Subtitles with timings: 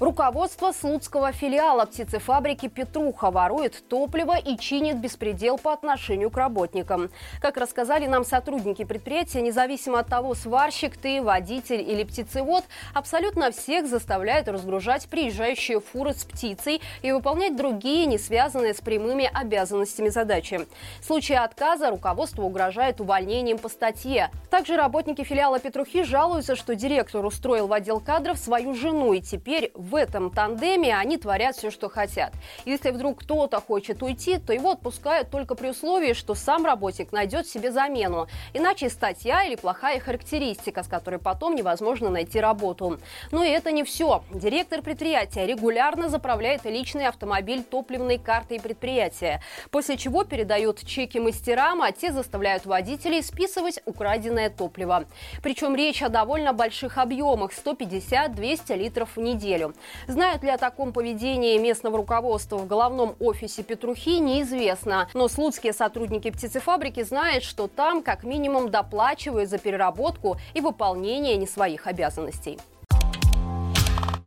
[0.00, 7.10] Руководство Слуцкого филиала птицефабрики «Петруха» ворует топливо и чинит беспредел по отношению к работникам.
[7.40, 12.62] Как рассказали нам сотрудники предприятия, независимо от того, сварщик ты, водитель или птицевод,
[12.94, 19.28] абсолютно всех заставляют разгружать приезжающие фуры с птицей и выполнять другие, не связанные с прямыми
[19.34, 20.60] обязанностями задачи.
[21.00, 24.30] В случае отказа руководство угрожает увольнением по статье.
[24.48, 29.72] Также работники филиала «Петрухи» жалуются, что директор устроил в отдел кадров свою жену и теперь
[29.88, 32.32] в этом тандеме они творят все, что хотят.
[32.66, 37.46] Если вдруг кто-то хочет уйти, то его отпускают только при условии, что сам работник найдет
[37.46, 38.28] себе замену.
[38.52, 42.98] Иначе статья или плохая характеристика, с которой потом невозможно найти работу.
[43.32, 44.22] Но и это не все.
[44.30, 51.92] Директор предприятия регулярно заправляет личный автомобиль топливной картой предприятия, после чего передает чеки мастерам, а
[51.92, 55.06] те заставляют водителей списывать украденное топливо.
[55.42, 59.74] Причем речь о довольно больших объемах– 150-200 литров в неделю.
[60.06, 65.08] Знают ли о таком поведении местного руководства в головном офисе Петрухи, неизвестно.
[65.14, 71.46] Но слуцкие сотрудники птицефабрики знают, что там как минимум доплачивают за переработку и выполнение не
[71.46, 72.58] своих обязанностей.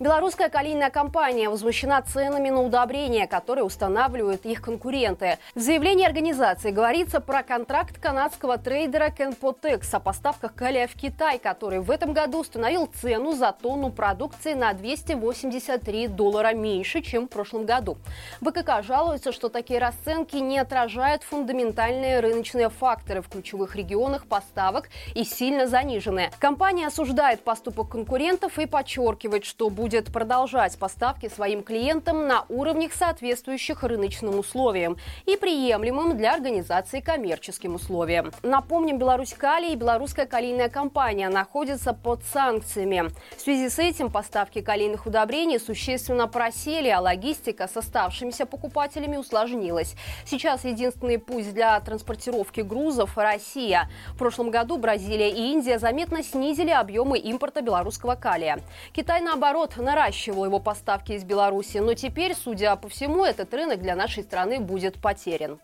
[0.00, 5.38] Белорусская калийная компания возмущена ценами на удобрения, которые устанавливают их конкуренты.
[5.56, 11.80] В заявлении организации говорится про контракт канадского трейдера Kenpotex о поставках калия в Китай, который
[11.80, 17.66] в этом году установил цену за тонну продукции на 283 доллара меньше, чем в прошлом
[17.66, 17.98] году.
[18.40, 25.24] БКК жалуется, что такие расценки не отражают фундаментальные рыночные факторы в ключевых регионах поставок и
[25.24, 26.30] сильно занижены.
[26.38, 32.92] Компания осуждает поступок конкурентов и подчеркивает, что будет будет продолжать поставки своим клиентам на уровнях,
[32.92, 38.30] соответствующих рыночным условиям и приемлемым для организации коммерческим условиям.
[38.42, 43.10] Напомним, Беларусь Калий и белорусская калийная компания находятся под санкциями.
[43.34, 49.94] В связи с этим поставки калийных удобрений существенно просели, а логистика с оставшимися покупателями усложнилась.
[50.26, 53.88] Сейчас единственный путь для транспортировки грузов– Россия.
[54.12, 58.60] В прошлом году Бразилия и Индия заметно снизили объемы импорта белорусского калия.
[58.92, 63.96] Китай, наоборот, наращивал его поставки из Беларуси, но теперь, судя по всему, этот рынок для
[63.96, 65.58] нашей страны будет потерян.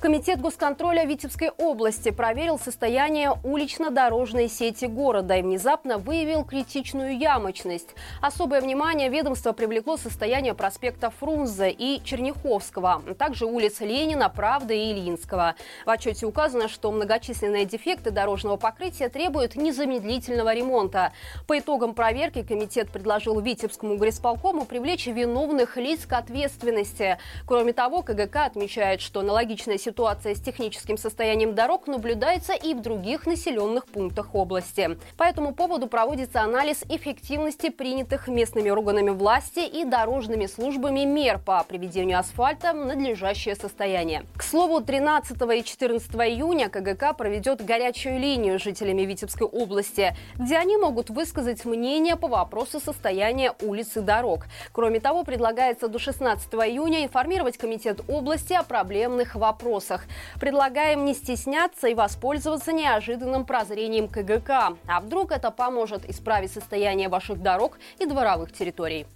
[0.00, 7.88] Комитет госконтроля Витебской области проверил состояние улично-дорожной сети города и внезапно выявил критичную ямочность.
[8.22, 14.92] Особое внимание ведомство привлекло состояние проспекта Фрунзе и Черняховского, а также улиц Ленина, Правды и
[14.92, 15.54] Ильинского.
[15.84, 21.12] В отчете указано, что многочисленные дефекты дорожного покрытия требуют незамедлительного ремонта.
[21.46, 27.18] По итогам проверки комитет предложил Витебскому горисполкому привлечь виновных лиц к ответственности.
[27.46, 32.80] Кроме того, КГК отмечает, что аналогичная ситуация ситуация с техническим состоянием дорог наблюдается и в
[32.80, 34.96] других населенных пунктах области.
[35.16, 41.64] По этому поводу проводится анализ эффективности принятых местными органами власти и дорожными службами мер по
[41.64, 44.26] приведению асфальта в надлежащее состояние.
[44.36, 50.56] К слову, 13 и 14 июня КГК проведет горячую линию с жителями Витебской области, где
[50.56, 54.44] они могут высказать мнение по вопросу состояния улиц и дорог.
[54.70, 60.06] Кроме того, предлагается до 16 июня информировать Комитет области о проблемных вопросах вопросах.
[60.38, 64.76] Предлагаем не стесняться и воспользоваться неожиданным прозрением КГК.
[64.86, 69.06] А вдруг это поможет исправить состояние ваших дорог и дворовых территорий?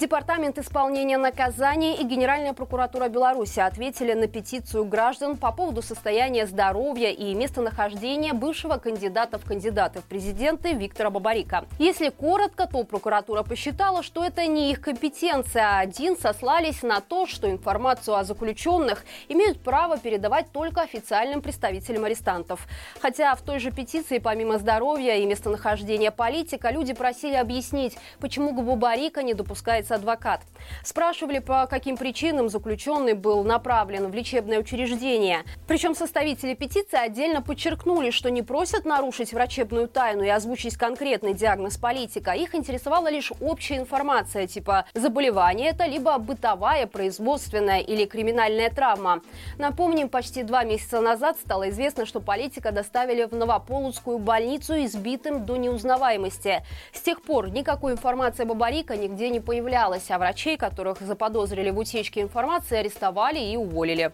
[0.00, 7.10] Департамент исполнения наказаний и Генеральная прокуратура Беларуси ответили на петицию граждан по поводу состояния здоровья
[7.10, 11.66] и местонахождения бывшего кандидата в кандидаты в президенты Виктора Бабарика.
[11.78, 17.26] Если коротко, то прокуратура посчитала, что это не их компетенция, а один сослались на то,
[17.26, 22.66] что информацию о заключенных имеют право передавать только официальным представителям арестантов.
[23.02, 29.22] Хотя в той же петиции, помимо здоровья и местонахождения политика, люди просили объяснить, почему Бабарика
[29.22, 30.40] не допускает является адвокат.
[30.84, 35.44] Спрашивали, по каким причинам заключенный был направлен в лечебное учреждение.
[35.66, 41.76] Причем составители петиции отдельно подчеркнули, что не просят нарушить врачебную тайну и озвучить конкретный диагноз
[41.76, 42.32] политика.
[42.32, 49.22] Их интересовала лишь общая информация, типа заболевание это, либо бытовая, производственная или криминальная травма.
[49.58, 55.56] Напомним, почти два месяца назад стало известно, что политика доставили в Новополоцкую больницу избитым до
[55.56, 56.62] неузнаваемости.
[56.92, 61.70] С тех пор никакой информации об Абарика нигде не появлялась появлялось, а врачей, которых заподозрили
[61.70, 64.12] в утечке информации, арестовали и уволили.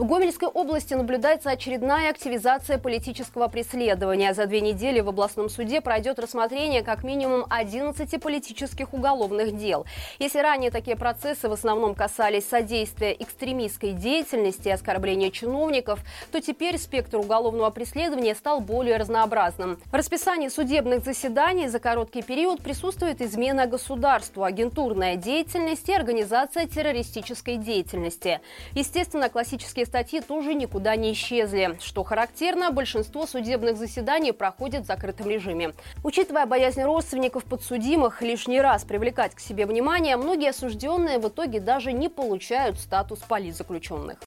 [0.00, 4.32] В Гомельской области наблюдается очередная активизация политического преследования.
[4.32, 9.84] За две недели в областном суде пройдет рассмотрение как минимум 11 политических уголовных дел.
[10.18, 16.00] Если ранее такие процессы в основном касались содействия экстремистской деятельности и оскорбления чиновников,
[16.32, 19.78] то теперь спектр уголовного преследования стал более разнообразным.
[19.92, 27.58] В расписании судебных заседаний за короткий период присутствует измена государству, агентурная деятельность и организация террористической
[27.58, 28.40] деятельности.
[28.74, 31.76] Естественно, классические статьи тоже никуда не исчезли.
[31.80, 35.74] Что характерно, большинство судебных заседаний проходит в закрытом режиме.
[36.04, 41.92] Учитывая боязнь родственников подсудимых лишний раз привлекать к себе внимание, многие осужденные в итоге даже
[41.92, 44.20] не получают статус политзаключенных.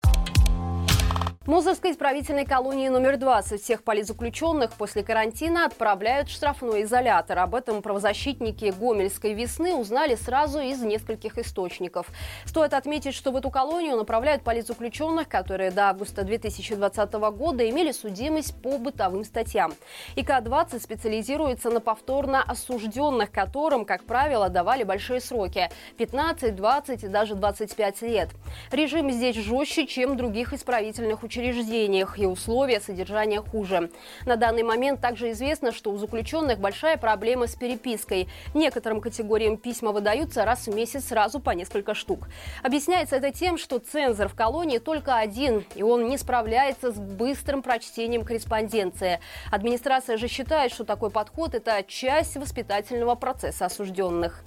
[1.46, 7.40] Мозырской исправительной колонии номер 20 всех политзаключенных после карантина отправляют в штрафной изолятор.
[7.40, 12.08] Об этом правозащитники Гомельской весны узнали сразу из нескольких источников.
[12.46, 18.56] Стоит отметить, что в эту колонию направляют политзаключенных, которые до августа 2020 года имели судимость
[18.62, 19.74] по бытовым статьям.
[20.16, 27.36] ИК-20 специализируется на повторно осужденных, которым, как правило, давали большие сроки– 15, 20 и даже
[27.36, 28.30] 25 лет.
[28.72, 33.90] Режим здесь жестче, чем других исправительных учреждениях учреждениях и условия содержания хуже.
[34.26, 38.28] На данный момент также известно, что у заключенных большая проблема с перепиской.
[38.54, 42.28] Некоторым категориям письма выдаются раз в месяц сразу по несколько штук.
[42.62, 47.64] Объясняется это тем, что цензор в колонии только один, и он не справляется с быстрым
[47.64, 49.20] прочтением корреспонденции.
[49.52, 54.44] Администрация же считает, что такой подход– это часть воспитательного процесса осужденных.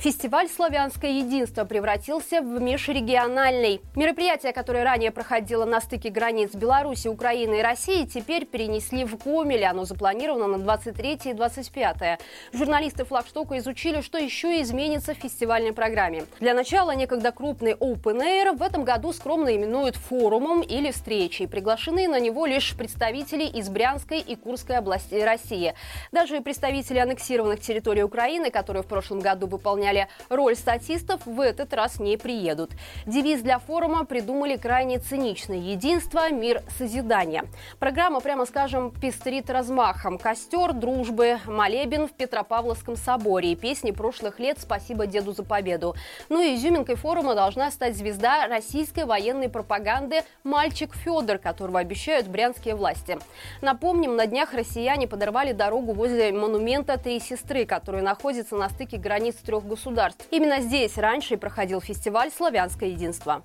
[0.00, 3.82] Фестиваль «Славянское единство» превратился в межрегиональный.
[3.94, 9.62] Мероприятие, которое ранее проходило на стыке границ Беларуси, Украины и России, теперь перенесли в Гомель.
[9.66, 12.18] Оно запланировано на 23 и 25.
[12.54, 16.24] Журналисты флагштока изучили, что еще изменится в фестивальной программе.
[16.40, 21.46] Для начала некогда крупный Open Air в этом году скромно именуют форумом или встречей.
[21.46, 25.74] Приглашены на него лишь представители из Брянской и Курской областей России.
[26.10, 31.72] Даже представители аннексированных территорий Украины, которые в прошлом году выполняли выполняли роль статистов, в этот
[31.74, 32.70] раз не приедут.
[33.06, 37.44] Девиз для форума придумали крайне циничный– единство, мир, созидание.
[37.78, 40.18] Программа, прямо скажем, пестрит размахом.
[40.18, 45.94] Костер, дружбы, молебен в Петропавловском соборе и песни прошлых лет «Спасибо деду за победу».
[46.28, 52.74] Ну и изюминкой форума должна стать звезда российской военной пропаганды «Мальчик Федор», которого обещают брянские
[52.74, 53.18] власти.
[53.60, 59.34] Напомним, на днях россияне подорвали дорогу возле монумента «Три сестры», который находится на стыке границ
[59.36, 60.26] трех государств государств.
[60.30, 63.42] Именно здесь раньше и проходил фестиваль «Славянское единство».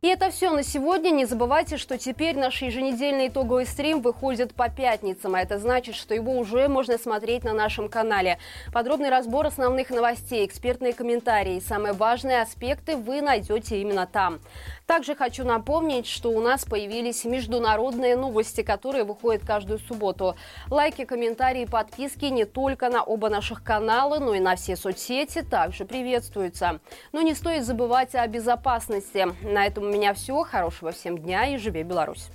[0.00, 1.10] И это все на сегодня.
[1.10, 6.14] Не забывайте, что теперь наш еженедельный итоговый стрим выходит по пятницам, а это значит, что
[6.14, 8.38] его уже можно смотреть на нашем канале.
[8.72, 14.38] Подробный разбор основных новостей, экспертные комментарии и самые важные аспекты вы найдете именно там.
[14.86, 20.36] Также хочу напомнить, что у нас появились международные новости, которые выходят каждую субботу.
[20.70, 25.84] Лайки, комментарии, подписки не только на оба наших канала, но и на все соцсети также
[25.84, 26.78] приветствуются.
[27.10, 29.26] Но не стоит забывать о безопасности.
[29.42, 30.42] На этом у меня все.
[30.44, 32.30] Хорошего всем дня и живи Беларусь!